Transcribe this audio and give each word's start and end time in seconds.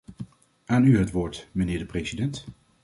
Aan 0.65 0.85
u 0.85 0.97
het 0.97 1.11
woord, 1.11 1.47
mijnheer 1.51 1.79
de 1.79 1.85
president. 1.85 2.45